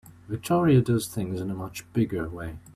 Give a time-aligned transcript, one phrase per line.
[0.27, 2.57] Victoria does things in a much bigger way.